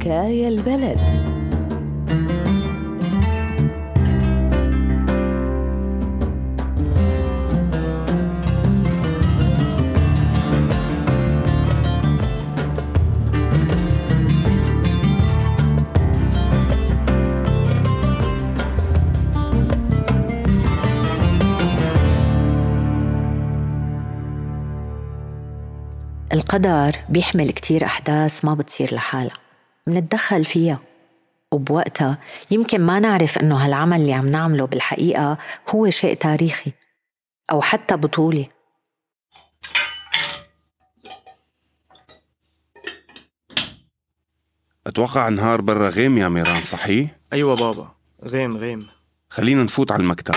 حكاية 0.00 0.48
البلد. 0.48 0.98
القدر 26.32 26.96
بيحمل 27.08 27.50
كتير 27.50 27.84
أحداث 27.84 28.44
ما 28.44 28.54
بتصير 28.54 28.94
لحالها. 28.94 29.49
منتدخل 29.86 30.44
فيها. 30.44 30.80
وبوقتها 31.52 32.18
يمكن 32.50 32.80
ما 32.80 32.98
نعرف 32.98 33.38
إنه 33.38 33.56
هالعمل 33.56 34.00
اللي 34.00 34.12
عم 34.12 34.28
نعمله 34.28 34.66
بالحقيقة 34.66 35.38
هو 35.68 35.90
شيء 35.90 36.14
تاريخي 36.14 36.72
أو 37.50 37.62
حتى 37.62 37.96
بطولي. 37.96 38.48
أتوقع 44.86 45.28
نهار 45.28 45.60
برا 45.60 45.88
غيم 45.88 46.18
يا 46.18 46.28
ميران 46.28 46.62
صحيح؟ 46.62 47.10
أيوة 47.32 47.56
بابا 47.56 47.94
غيم 48.24 48.56
غيم. 48.56 48.86
خلينا 49.30 49.62
نفوت 49.62 49.92
على 49.92 50.02
المكتب. 50.02 50.34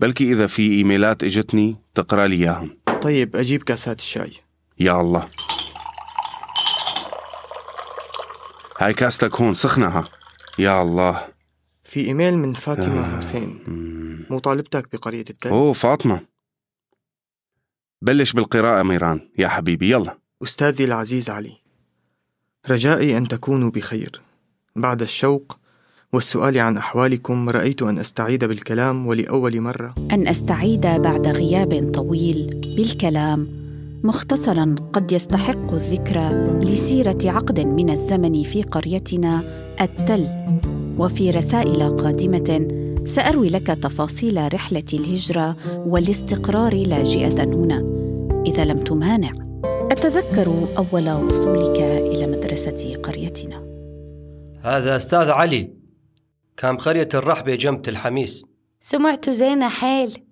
بلكي 0.00 0.32
إذا 0.32 0.46
في 0.46 0.72
إيميلات 0.72 1.24
إجتني 1.24 1.76
تقرأ 1.94 2.26
لي 2.26 2.36
إياهم. 2.36 2.78
طيب 3.02 3.36
أجيب 3.36 3.62
كاسات 3.62 3.98
الشاي. 3.98 4.32
يا 4.78 5.00
الله. 5.00 5.26
هاي 8.82 8.94
كاستك 8.94 9.40
هون 9.40 9.54
سخنة 9.54 10.04
يا 10.58 10.82
الله. 10.82 11.22
في 11.84 12.06
إيميل 12.06 12.38
من 12.38 12.54
فاطمة 12.54 13.16
حسين. 13.16 13.58
مطالبتك 14.30 14.92
بقرية 14.92 15.24
التل؟ 15.30 15.50
أوه 15.50 15.72
فاطمة. 15.72 16.20
بلش 18.02 18.32
بالقراءة 18.32 18.82
ميران. 18.82 19.20
يا 19.38 19.48
حبيبي 19.48 19.90
يلا. 19.90 20.18
أستاذي 20.42 20.84
العزيز 20.84 21.30
علي 21.30 21.56
رجائي 22.70 23.18
أن 23.18 23.28
تكونوا 23.28 23.70
بخير. 23.70 24.20
بعد 24.76 25.02
الشوق 25.02 25.58
والسؤال 26.12 26.58
عن 26.58 26.76
أحوالكم 26.76 27.48
رأيت 27.48 27.82
أن 27.82 27.98
أستعيد 27.98 28.44
بالكلام 28.44 29.06
ولأول 29.06 29.60
مرة. 29.60 29.94
أن 30.12 30.28
أستعيد 30.28 30.86
بعد 30.86 31.26
غياب 31.26 31.92
طويل 31.94 32.60
بالكلام 32.76 33.61
مختصرا 34.04 34.74
قد 34.92 35.12
يستحق 35.12 35.72
الذكر 35.72 36.28
لسيرة 36.60 37.18
عقد 37.24 37.60
من 37.60 37.90
الزمن 37.90 38.42
في 38.42 38.62
قريتنا 38.62 39.42
التل. 39.80 40.28
وفي 40.98 41.30
رسائل 41.30 41.96
قادمة 41.96 42.68
سأروي 43.04 43.48
لك 43.48 43.66
تفاصيل 43.66 44.54
رحلة 44.54 44.84
الهجرة 44.92 45.56
والاستقرار 45.86 46.74
لاجئة 46.74 47.44
هنا. 47.44 47.78
إذا 48.46 48.64
لم 48.64 48.78
تمانع 48.78 49.32
أتذكر 49.64 50.68
أول 50.78 51.10
وصولك 51.10 51.80
إلى 51.80 52.26
مدرسة 52.26 52.96
قريتنا. 53.02 53.66
هذا 54.62 54.96
أستاذ 54.96 55.30
علي 55.30 55.70
كان 56.56 56.76
بقرية 56.76 57.08
الرحبة 57.14 57.54
جنب 57.54 57.88
الحميس؟ 57.88 58.44
سمعته 58.80 59.32
زينة 59.32 59.68
حيل. 59.68 60.22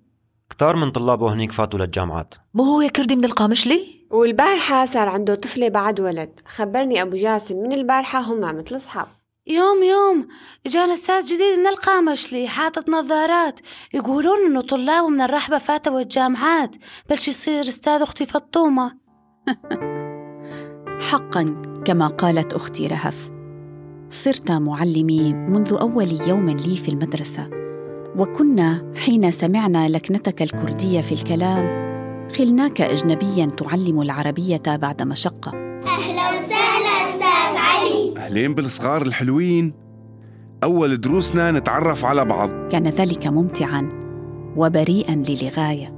كتار 0.51 0.75
من 0.75 0.91
طلابه 0.91 1.33
هنيك 1.33 1.51
فاتوا 1.51 1.79
للجامعات. 1.79 2.35
مو 2.53 2.63
هو 2.63 2.89
كردي 2.89 3.15
من 3.15 3.25
القامشلي؟ 3.25 4.05
والبارحة 4.09 4.85
صار 4.85 5.09
عنده 5.09 5.35
طفلة 5.35 5.69
بعد 5.69 5.99
ولد. 5.99 6.39
خبرني 6.45 7.01
أبو 7.01 7.15
جاسم 7.15 7.57
من 7.57 7.71
البارحة 7.71 8.19
هما 8.19 8.51
مثل 8.51 8.75
أصحاب. 8.75 9.07
يوم 9.47 9.83
يوم 9.83 10.27
اجانا 10.65 10.93
أستاذ 10.93 11.25
جديد 11.25 11.59
من 11.59 11.67
القامشلي 11.67 12.47
حاطط 12.47 12.89
نظارات. 12.89 13.59
يقولون 13.93 14.45
إنه 14.45 14.61
طلابه 14.61 15.09
من 15.09 15.21
الرحبة 15.21 15.57
فاتوا 15.57 15.99
الجامعات. 15.99 16.71
بلش 17.09 17.27
يصير 17.27 17.61
أستاذ 17.61 18.01
أختي 18.01 18.25
فطومة. 18.25 18.91
حقا 21.09 21.61
كما 21.85 22.07
قالت 22.07 22.53
أختي 22.53 22.87
رهف. 22.87 23.31
صرت 24.09 24.51
معلمي 24.51 25.33
منذ 25.33 25.77
أول 25.81 26.21
يوم 26.27 26.49
لي 26.49 26.77
في 26.77 26.89
المدرسة. 26.89 27.70
وكنا 28.17 28.93
حين 28.95 29.31
سمعنا 29.31 29.89
لكنتك 29.89 30.41
الكردية 30.41 31.01
في 31.01 31.11
الكلام 31.11 31.81
خلناك 32.37 32.81
اجنبيا 32.81 33.45
تعلم 33.45 34.01
العربية 34.01 34.61
بعد 34.67 35.03
مشقة. 35.03 35.51
أهلا 35.87 36.29
وسهلا 36.31 37.09
أستاذ 37.09 37.57
علي. 37.57 38.13
أهلين 38.17 38.53
بالصغار 38.55 39.01
الحلوين. 39.01 39.73
أول 40.63 41.01
دروسنا 41.01 41.51
نتعرف 41.51 42.05
على 42.05 42.25
بعض. 42.25 42.49
كان 42.71 42.87
ذلك 42.87 43.27
ممتعا 43.27 43.89
وبريئا 44.57 45.15
للغاية. 45.15 45.93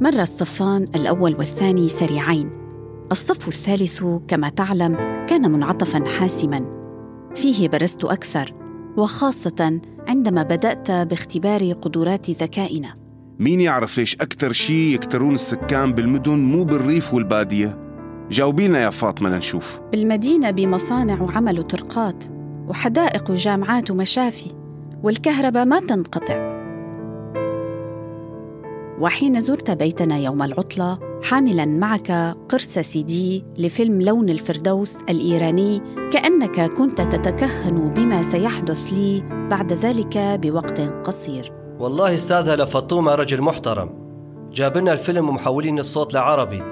مر 0.00 0.22
الصفان 0.22 0.82
الأول 0.82 1.36
والثاني 1.36 1.88
سريعين. 1.88 2.50
الصف 3.12 3.48
الثالث 3.48 4.04
كما 4.28 4.48
تعلم 4.48 4.96
كان 5.28 5.50
منعطفا 5.50 6.04
حاسما. 6.18 6.82
فيه 7.34 7.68
برزت 7.68 8.04
أكثر 8.04 8.54
وخاصة 8.96 9.80
عندما 10.08 10.42
بدأت 10.42 10.90
باختبار 10.90 11.72
قدرات 11.72 12.30
ذكائنا. 12.30 12.94
مين 13.38 13.60
يعرف 13.60 13.98
ليش 13.98 14.16
أكتر 14.16 14.52
شي 14.52 14.94
يكترون 14.94 15.34
السكان 15.34 15.92
بالمدن 15.92 16.38
مو 16.38 16.64
بالريف 16.64 17.14
والبادية؟ 17.14 17.78
جاوبينا 18.30 18.78
يا 18.82 18.90
فاطمة 18.90 19.30
لنشوف. 19.30 19.80
بالمدينة 19.92 20.50
بمصانع 20.50 21.22
وعمل 21.22 21.58
وطرقات 21.58 22.24
وحدائق 22.68 23.30
وجامعات 23.30 23.90
ومشافي 23.90 24.50
والكهرباء 25.02 25.64
ما 25.64 25.80
تنقطع. 25.80 26.62
وحين 29.00 29.40
زرت 29.40 29.70
بيتنا 29.70 30.18
يوم 30.18 30.42
العطلة 30.42 31.11
حاملا 31.22 31.64
معك 31.64 32.36
قرص 32.48 32.78
سي 32.78 33.02
دي 33.02 33.44
لفيلم 33.58 34.02
لون 34.02 34.28
الفردوس 34.28 35.00
الإيراني 35.02 35.82
كأنك 36.12 36.74
كنت 36.74 37.00
تتكهن 37.00 37.90
بما 37.90 38.22
سيحدث 38.22 38.92
لي 38.92 39.22
بعد 39.50 39.72
ذلك 39.72 40.18
بوقت 40.18 40.80
قصير. 40.80 41.52
والله 41.78 42.14
استاذها 42.14 42.56
لفطومة 42.56 43.14
رجل 43.14 43.42
محترم. 43.42 43.90
جاب 44.52 44.76
لنا 44.76 44.92
الفيلم 44.92 45.28
ومحولين 45.28 45.78
الصوت 45.78 46.14
لعربي. 46.14 46.62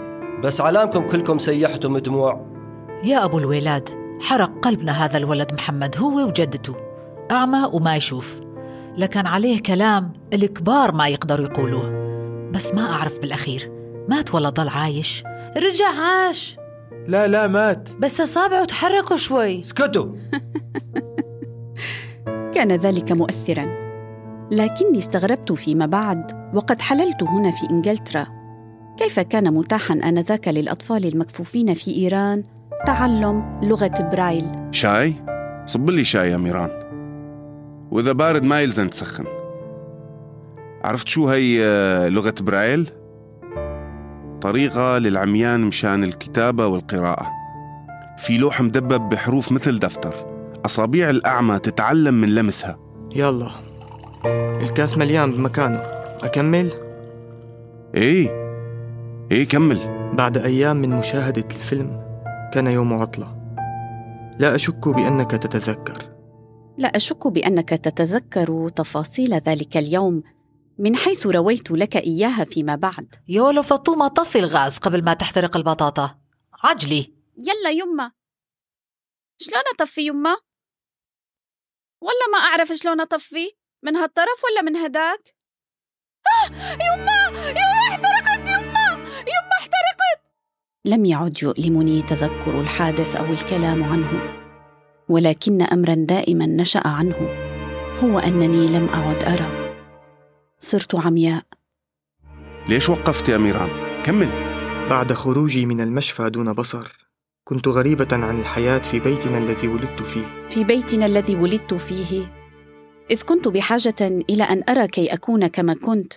بس 0.44 0.60
علامكم 0.60 1.08
كلكم 1.08 1.38
سيحتم 1.38 1.98
دموع 1.98 2.46
يا 3.04 3.24
أبو 3.24 3.38
الولاد 3.38 3.88
حرق 4.20 4.50
قلبنا 4.62 5.04
هذا 5.04 5.16
الولد 5.16 5.54
محمد 5.54 5.96
هو 5.98 6.26
وجدته. 6.26 6.74
أعمى 7.30 7.70
وما 7.72 7.96
يشوف. 7.96 8.40
لكن 8.96 9.26
عليه 9.26 9.62
كلام 9.62 10.12
الكبار 10.32 10.92
ما 10.92 11.08
يقدروا 11.08 11.46
يقولوه. 11.46 12.00
بس 12.52 12.74
ما 12.74 12.92
أعرف 12.92 13.18
بالأخير. 13.18 13.79
مات 14.10 14.34
ولا 14.34 14.48
ضل 14.48 14.68
عايش؟ 14.68 15.24
رجع 15.56 15.88
عاش. 15.88 16.56
لا 17.08 17.26
لا 17.26 17.46
مات. 17.46 17.88
بس 17.98 18.20
أصابعه 18.20 18.64
تحركوا 18.64 19.16
شوي. 19.16 19.60
اسكتوا. 19.60 20.14
كان 22.54 22.72
ذلك 22.72 23.12
مؤثرا. 23.12 23.66
لكني 24.50 24.98
استغربت 24.98 25.52
فيما 25.52 25.86
بعد 25.86 26.50
وقد 26.54 26.80
حللت 26.80 27.22
هنا 27.22 27.50
في 27.50 27.70
إنجلترا. 27.70 28.26
كيف 28.98 29.20
كان 29.20 29.54
متاحا 29.54 29.94
آنذاك 29.94 30.48
للأطفال 30.48 31.06
المكفوفين 31.06 31.74
في 31.74 31.94
إيران؟ 31.96 32.44
تعلم 32.86 33.60
لغة 33.62 34.10
برايل 34.12 34.68
شاي؟ 34.70 35.14
صب 35.66 35.90
لي 35.90 36.04
شاي 36.04 36.30
يا 36.30 36.36
ميران. 36.36 36.70
وإذا 37.90 38.12
بارد 38.12 38.42
ما 38.42 38.60
يلزم 38.60 38.88
تسخن. 38.88 39.24
عرفت 40.84 41.08
شو 41.08 41.28
هي 41.28 41.64
آه، 41.64 42.08
لغة 42.08 42.34
برايل؟ 42.40 42.99
طريقة 44.40 44.98
للعميان 44.98 45.60
مشان 45.60 46.04
الكتابة 46.04 46.66
والقراءة. 46.66 47.26
في 48.18 48.38
لوح 48.38 48.60
مدبب 48.60 49.08
بحروف 49.08 49.52
مثل 49.52 49.78
دفتر. 49.78 50.14
أصابيع 50.64 51.10
الأعمى 51.10 51.58
تتعلم 51.58 52.14
من 52.14 52.34
لمسها. 52.34 52.78
يلا. 53.14 53.50
الكاس 54.62 54.98
مليان 54.98 55.32
بمكانه. 55.32 55.82
أكمل؟ 56.22 56.70
إيه. 57.94 58.30
إيه 59.30 59.48
كمل. 59.48 59.78
بعد 60.12 60.38
أيام 60.38 60.76
من 60.76 60.90
مشاهدة 60.90 61.44
الفيلم 61.54 62.02
كان 62.52 62.66
يوم 62.66 62.94
عطلة. 62.94 63.36
لا 64.38 64.54
أشك 64.54 64.88
بأنك 64.88 65.30
تتذكر. 65.30 65.98
لا 66.78 66.96
أشك 66.96 67.26
بأنك 67.26 67.68
تتذكر 67.68 68.68
تفاصيل 68.68 69.34
ذلك 69.34 69.76
اليوم. 69.76 70.22
من 70.80 70.96
حيث 70.96 71.26
رويت 71.26 71.70
لك 71.70 71.96
إياها 71.96 72.44
فيما 72.44 72.76
بعد. 72.76 73.14
يا 73.28 73.42
ولو 73.42 73.62
فطومة 73.62 74.08
طفي 74.08 74.38
الغاز 74.38 74.78
قبل 74.78 75.04
ما 75.04 75.14
تحترق 75.14 75.56
البطاطا. 75.56 76.18
عجلي. 76.64 77.14
يلا 77.38 77.70
يما. 77.70 78.12
شلون 79.38 79.62
أطفي 79.74 80.06
يما؟ 80.06 80.36
والله 82.00 82.26
ما 82.32 82.38
أعرف 82.38 82.72
شلون 82.72 83.00
أطفي. 83.00 83.50
من 83.82 83.96
هالطرف 83.96 84.44
ولا 84.44 84.62
من 84.62 84.76
هداك؟ 84.76 85.36
آه 86.26 86.54
يما! 86.72 87.38
يما 87.50 87.88
احترقت 87.90 88.48
يما! 88.48 88.92
يما 89.20 89.54
احترقت! 89.60 90.20
لم 90.84 91.04
يعد 91.04 91.42
يؤلمني 91.42 92.02
تذكر 92.02 92.60
الحادث 92.60 93.16
أو 93.16 93.24
الكلام 93.24 93.84
عنه 93.84 94.42
ولكن 95.08 95.62
امرا 95.62 95.94
دائما 96.08 96.46
نشأ 96.46 96.82
عنه. 96.84 97.16
هو 98.04 98.18
أنني 98.18 98.66
لم 98.66 98.88
أعد 98.88 99.24
أرى. 99.24 99.59
صرت 100.62 100.94
عمياء. 100.94 101.42
ليش 102.68 102.88
وقفت 102.88 103.28
يا 103.28 103.38
ميران؟ 103.38 103.68
كمل. 104.02 104.30
بعد 104.90 105.12
خروجي 105.12 105.66
من 105.66 105.80
المشفى 105.80 106.30
دون 106.30 106.52
بصر 106.52 107.08
كنت 107.44 107.68
غريبة 107.68 108.08
عن 108.12 108.40
الحياة 108.40 108.78
في 108.78 109.00
بيتنا 109.00 109.38
الذي 109.38 109.68
ولدت 109.68 110.02
فيه. 110.02 110.48
في 110.50 110.64
بيتنا 110.64 111.06
الذي 111.06 111.36
ولدت 111.36 111.74
فيه 111.74 112.32
إذ 113.10 113.22
كنت 113.22 113.48
بحاجة 113.48 113.94
إلى 114.30 114.42
أن 114.44 114.62
أرى 114.68 114.88
كي 114.88 115.14
أكون 115.14 115.46
كما 115.46 115.74
كنت 115.74 116.12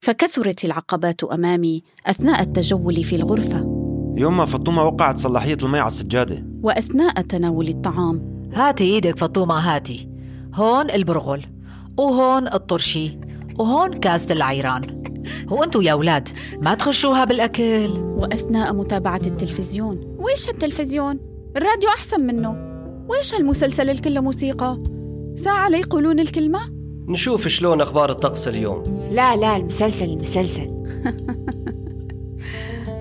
فكثرت 0.00 0.64
العقبات 0.64 1.24
أمامي 1.24 1.82
أثناء 2.06 2.42
التجول 2.42 3.04
في 3.04 3.16
الغرفة. 3.16 3.58
يوم 4.16 4.36
ما 4.36 4.46
فطومة 4.46 4.82
وقعت 4.82 5.18
صلاحية 5.18 5.58
المي 5.62 5.78
على 5.78 5.86
السجادة. 5.86 6.46
وأثناء 6.62 7.20
تناول 7.20 7.68
الطعام. 7.68 8.50
هاتي 8.52 8.84
إيدك 8.84 9.18
فطومة 9.18 9.54
هاتي. 9.54 10.08
هون 10.54 10.90
البرغل 10.90 11.46
وهون 11.98 12.48
الطرشي. 12.48 13.25
وهون 13.58 13.94
كاسة 13.94 14.32
العيران. 14.32 15.02
هو 15.48 15.64
انتو 15.64 15.80
يا 15.80 15.92
أولاد 15.92 16.28
ما 16.60 16.74
تخشوها 16.74 17.24
بالأكل. 17.24 17.90
وأثناء 17.98 18.74
متابعة 18.74 19.20
التلفزيون. 19.26 20.16
ويش 20.18 20.48
هالتلفزيون؟ 20.48 21.20
الراديو 21.56 21.88
أحسن 21.88 22.26
منه. 22.26 22.56
ويش 23.08 23.34
هالمسلسل 23.34 23.90
الكله 23.90 24.20
موسيقى؟ 24.20 24.82
ساعة 25.34 25.68
ليقولون 25.68 26.20
الكلمة؟ 26.20 26.60
نشوف 27.08 27.48
شلون 27.48 27.80
أخبار 27.80 28.10
الطقس 28.10 28.48
اليوم. 28.48 28.82
لا 29.12 29.36
لا 29.36 29.56
المسلسل 29.56 30.04
المسلسل. 30.04 30.70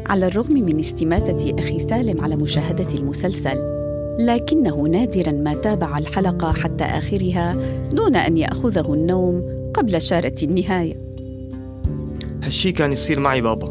على 0.10 0.28
الرغم 0.28 0.54
من 0.54 0.80
استماتة 0.80 1.56
أخي 1.60 1.80
سالم 1.80 2.22
على 2.22 2.36
مشاهدة 2.36 3.00
المسلسل 3.00 3.76
لكنه 4.20 4.82
نادرا 4.82 5.32
ما 5.32 5.54
تابع 5.54 5.98
الحلقة 5.98 6.52
حتى 6.52 6.84
آخرها 6.84 7.56
دون 7.92 8.16
أن 8.16 8.38
يأخذه 8.38 8.94
النوم 8.94 9.44
قبل 9.76 10.02
شارة 10.02 10.36
النهاية. 10.44 11.02
هالشي 12.44 12.72
كان 12.72 12.92
يصير 12.92 13.20
معي 13.20 13.42
بابا. 13.42 13.68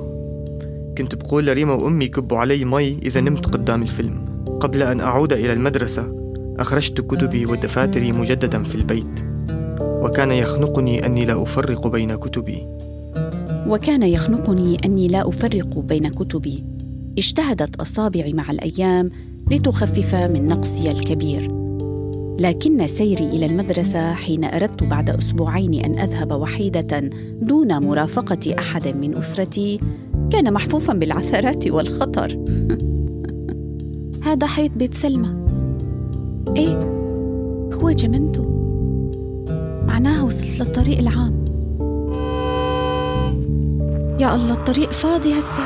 كنت 0.99 1.15
بقول 1.15 1.47
لريما 1.47 1.75
وأمي 1.75 2.09
كبوا 2.09 2.39
علي 2.39 2.65
مي 2.65 2.99
إذا 3.03 3.21
نمت 3.21 3.47
قدام 3.47 3.83
الفيلم. 3.83 4.45
قبل 4.61 4.83
أن 4.83 5.01
أعود 5.01 5.33
إلى 5.33 5.53
المدرسة 5.53 6.33
أخرجت 6.59 7.01
كتبي 7.01 7.47
ودفاتري 7.47 8.13
مجددا 8.13 8.65
في 8.65 8.75
البيت. 8.75 9.21
وكان 9.81 10.31
يخنقني 10.31 11.07
أني 11.07 11.25
لا 11.25 11.43
أفرق 11.43 11.87
بين 11.87 12.15
كتبي. 12.15 12.67
وكان 13.67 14.03
يخنقني 14.03 14.77
أني 14.85 15.09
لا 15.09 15.29
أفرق 15.29 15.79
بين 15.79 16.09
كتبي. 16.09 16.65
اجتهدت 17.19 17.77
أصابعي 17.77 18.33
مع 18.33 18.51
الأيام 18.51 19.11
لتخفف 19.51 20.15
من 20.15 20.49
نقصي 20.49 20.91
الكبير. 20.91 21.64
لكن 22.39 22.87
سيري 22.87 23.29
إلى 23.29 23.47
المدرسة 23.47 24.13
حين 24.13 24.45
أردت 24.45 24.85
بعد 24.85 25.11
أسبوعين 25.11 25.75
أن 25.85 25.99
أذهب 25.99 26.33
وحيدة 26.33 27.11
دون 27.41 27.83
مرافقة 27.83 28.55
أحد 28.59 28.97
من 28.97 29.17
أسرتي 29.17 29.81
كان 30.31 30.53
محفوفا 30.53 30.93
بالعثرات 30.93 31.69
والخطر. 31.69 32.39
هذا 34.27 34.47
حيط 34.47 34.73
بيت 34.77 34.95
سلمى. 34.95 35.29
إيه؟ 36.57 36.79
هو 37.75 37.91
جمنته. 37.91 38.45
معناها 39.87 40.23
وصلت 40.23 40.61
للطريق 40.61 40.99
العام. 40.99 41.45
يا 44.21 44.35
الله 44.35 44.53
الطريق 44.53 44.91
فاضي 44.93 45.39
هسه. 45.39 45.65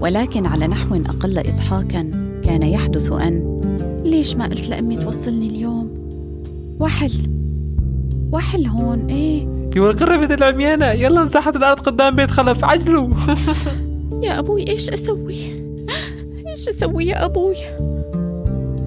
ولكن 0.00 0.46
على 0.46 0.66
نحو 0.66 0.94
أقل 0.94 1.38
إضحاكا 1.38 2.21
كان 2.44 2.62
يحدث 2.62 3.12
أن 3.12 3.60
ليش 4.04 4.36
ما 4.36 4.44
قلت 4.44 4.68
لأمي 4.68 4.96
توصلني 4.96 5.46
اليوم 5.46 5.90
وحل 6.80 7.12
وحل 8.32 8.66
هون 8.66 9.06
إيه 9.10 9.48
يقول 9.76 9.96
قربت 9.98 10.30
العميانة 10.30 10.86
يلا 10.86 11.22
انسحت 11.22 11.56
الأرض 11.56 11.80
قدام 11.80 12.16
بيت 12.16 12.30
خلف 12.30 12.64
عجلوا 12.64 13.08
يا 14.24 14.38
أبوي 14.38 14.68
إيش 14.68 14.90
أسوي؟ 14.90 15.36
إيش 16.46 16.68
أسوي 16.68 17.06
يا 17.06 17.24
أبوي؟ 17.24 17.56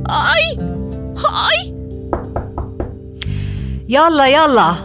أي 0.10 0.60
أي 1.18 1.76
يلا 3.90 4.28
يلا 4.28 4.76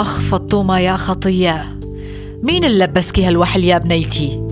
آخ 0.00 0.20
فطومة 0.20 0.78
يا 0.78 0.96
خطية 0.96 1.78
مين 2.42 2.64
اللي 2.64 2.84
لبسكي 2.84 3.24
هالوحل 3.24 3.64
يا 3.64 3.78
بنيتي؟ 3.78 4.45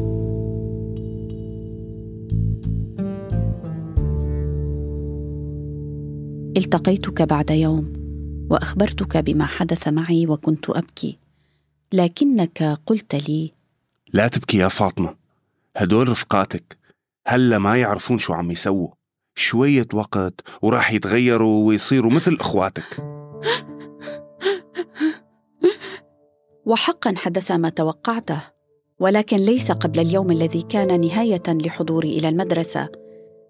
التقيتك 6.56 7.23
بعد 7.23 7.51
يوم 7.51 7.93
وأخبرتك 8.51 9.17
بما 9.17 9.47
حدث 9.47 9.89
معي 9.89 10.27
وكنت 10.27 10.71
أبكي. 10.71 11.19
لكنك 11.93 12.79
قلت 12.87 13.29
لي 13.29 13.53
لا 14.12 14.29
تبكي 14.29 14.59
يا 14.59 14.69
فاطمة. 14.69 15.15
هدول 15.77 16.09
رفقاتك. 16.09 16.79
هلا 17.27 17.59
ما 17.59 17.77
يعرفون 17.77 18.19
شو 18.19 18.33
عم 18.33 18.51
يسووا. 18.51 18.89
شوية 19.35 19.87
وقت 19.93 20.41
وراح 20.62 20.93
يتغيروا 20.93 21.67
ويصيروا 21.67 22.11
مثل 22.11 22.37
إخواتك. 22.41 23.05
وحقا 26.67 27.15
حدث 27.17 27.50
ما 27.50 27.69
توقعته 27.69 28.43
ولكن 28.99 29.37
ليس 29.37 29.73
قبل 29.73 30.00
اليوم 30.00 30.31
الذي 30.31 30.62
كان 30.62 31.00
نهاية 31.00 31.43
لحضوري 31.49 32.19
إلى 32.19 32.29
المدرسة 32.29 32.89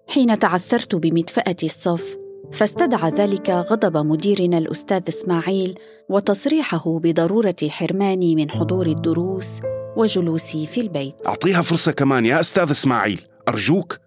حين 0.07 0.39
تعثرت 0.39 0.95
بمدفاه 0.95 1.55
الصف. 1.63 2.24
فاستدعى 2.51 3.11
ذلك 3.11 3.49
غضب 3.49 3.97
مديرنا 3.97 4.57
الأستاذ 4.57 5.01
إسماعيل 5.07 5.79
وتصريحه 6.09 6.99
بضرورة 6.99 7.55
حرماني 7.69 8.35
من 8.35 8.51
حضور 8.51 8.87
الدروس 8.87 9.59
وجلوسي 9.97 10.65
في 10.65 10.81
البيت. 10.81 11.15
أعطيها 11.27 11.61
فرصة 11.61 11.91
كمان 11.91 12.25
يا 12.25 12.39
أستاذ 12.39 12.69
إسماعيل. 12.69 13.21
أرجوك. 13.47 13.97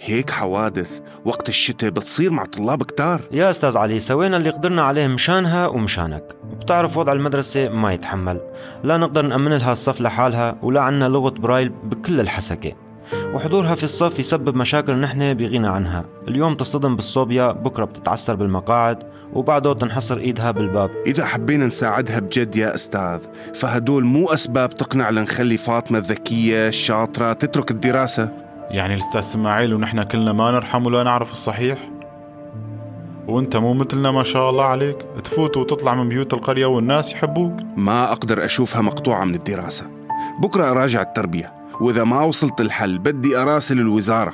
هيك 0.00 0.30
حوادث 0.30 1.00
وقت 1.24 1.48
الشتاء 1.48 1.90
بتصير 1.90 2.30
مع 2.30 2.44
طلاب 2.44 2.82
كتار. 2.82 3.20
يا 3.32 3.50
أستاذ 3.50 3.76
علي 3.76 3.98
سوينا 3.98 4.36
اللي 4.36 4.50
قدرنا 4.50 4.82
عليه 4.82 5.06
مشانها 5.06 5.66
ومشانك. 5.66 6.36
بتعرف 6.60 6.96
وضع 6.96 7.12
المدرسة 7.12 7.68
ما 7.68 7.92
يتحمل. 7.92 8.40
لا 8.84 8.96
نقدر 8.96 9.22
نأمن 9.22 9.52
لها 9.52 9.72
الصف 9.72 10.00
لحالها 10.00 10.58
ولا 10.62 10.80
عنا 10.80 11.04
لغة 11.08 11.30
برايل 11.30 11.68
بكل 11.68 12.20
الحسكة. 12.20 12.89
وحضورها 13.34 13.74
في 13.74 13.84
الصف 13.84 14.18
يسبب 14.18 14.56
مشاكل 14.56 14.92
نحن 14.92 15.34
بغنى 15.34 15.68
عنها. 15.68 16.04
اليوم 16.28 16.54
تصطدم 16.54 16.96
بالصوبيا 16.96 17.52
بكرة 17.52 17.84
بتتعثر 17.84 18.34
بالمقاعد 18.34 19.02
وبعده 19.32 19.74
تنحصر 19.74 20.16
إيدها 20.16 20.50
بالباب. 20.50 20.90
إذا 21.06 21.24
حبينا 21.24 21.66
نساعدها 21.66 22.18
بجد 22.18 22.56
يا 22.56 22.74
أستاذ 22.74 23.20
فهدول 23.54 24.04
مو 24.04 24.26
أسباب 24.26 24.70
تقنع 24.70 25.10
لنخلي 25.10 25.56
فاطمة 25.56 25.98
الذكية 25.98 26.68
الشاطرة 26.68 27.32
تترك 27.32 27.70
الدراسة. 27.70 28.32
يعني 28.70 28.94
الأستاذ 28.94 29.20
إسماعيل 29.20 29.74
ونحن 29.74 30.02
كلنا 30.02 30.32
ما 30.32 30.50
نرحم 30.50 30.86
ولا 30.86 31.02
نعرف 31.02 31.32
الصحيح؟ 31.32 31.90
وأنت 33.28 33.56
مو 33.56 33.74
مثلنا 33.74 34.10
ما 34.10 34.22
شاء 34.22 34.50
الله 34.50 34.64
عليك؟ 34.64 34.96
تفوت 35.24 35.56
وتطلع 35.56 35.94
من 35.94 36.08
بيوت 36.08 36.34
القرية 36.34 36.66
والناس 36.66 37.12
يحبوك؟ 37.12 37.52
ما 37.76 38.12
أقدر 38.12 38.44
أشوفها 38.44 38.82
مقطوعة 38.82 39.24
من 39.24 39.34
الدراسة. 39.34 39.86
بكرة 40.42 40.70
أراجع 40.70 41.02
التربية. 41.02 41.59
وإذا 41.80 42.04
ما 42.04 42.22
وصلت 42.22 42.60
الحل 42.60 42.98
بدي 42.98 43.36
أراسل 43.36 43.78
الوزارة. 43.78 44.32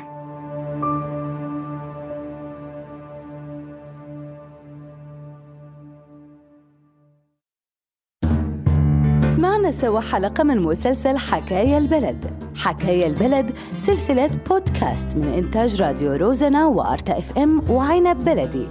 سمعنا 9.34 9.70
سوا 9.70 10.00
حلقة 10.00 10.44
من 10.44 10.62
مسلسل 10.62 11.18
حكاية 11.18 11.78
البلد. 11.78 12.30
حكاية 12.56 13.06
البلد 13.06 13.54
سلسلة 13.76 14.30
بودكاست 14.50 15.16
من 15.16 15.28
إنتاج 15.28 15.82
راديو 15.82 16.12
روزنا 16.12 16.66
وأرتا 16.66 17.18
إف 17.18 17.38
إم 17.38 17.70
وعنب 17.70 18.24
بلدي. 18.24 18.68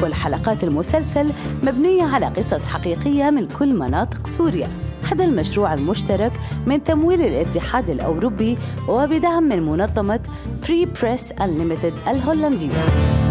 كل 0.00 0.14
حلقات 0.14 0.64
المسلسل 0.64 1.32
مبنية 1.62 2.04
على 2.04 2.26
قصص 2.26 2.66
حقيقية 2.66 3.30
من 3.30 3.48
كل 3.48 3.78
مناطق 3.78 4.26
سوريا. 4.26 4.68
هذا 5.12 5.24
المشروع 5.24 5.74
المشترك 5.74 6.32
من 6.66 6.84
تمويل 6.84 7.20
الاتحاد 7.20 7.90
الأوروبي 7.90 8.58
وبدعم 8.88 9.42
من 9.42 9.62
منظمة 9.62 10.20
Free 10.62 10.84
Press 10.84 11.32
Unlimited 11.32 11.92
الهولندية. 12.08 13.27